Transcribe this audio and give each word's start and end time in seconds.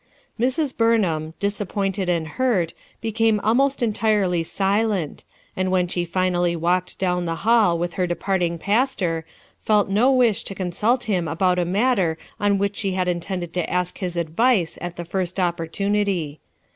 Mrs. 0.39 0.75
Burnham, 0.75 1.35
disappointed 1.39 2.09
and 2.09 2.27
hurt, 2.27 2.73
became 3.01 3.39
almost 3.41 3.83
entirely 3.83 4.41
silent, 4.41 5.25
and 5.55 5.69
when 5.69 5.87
she 5.87 6.05
finally 6.05 6.55
walked 6.55 6.97
down 6.97 7.25
the 7.25 7.35
hall 7.45 7.77
with 7.77 7.93
her 7.93 8.07
departing 8.07 8.57
pastor, 8.57 9.27
felt 9.59 9.89
no 9.91 10.11
wish 10.11 10.43
to 10.45 10.55
consult 10.55 11.03
him 11.03 11.27
about 11.27 11.59
a 11.59 11.65
matter 11.65 12.17
on 12.39 12.57
which 12.57 12.77
she 12.77 12.93
had 12.93 13.07
intended 13.07 13.53
to 13.53 13.69
ask 13.69 14.01
lug 14.01 14.17
advice 14.17 14.75
at 14.81 14.95
the 14.95 15.05
first 15.05 15.39
opportunity. 15.39 16.39